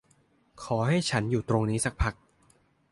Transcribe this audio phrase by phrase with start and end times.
[0.63, 2.13] ขอให้ฉันอยู่ตรงนี้สักพัก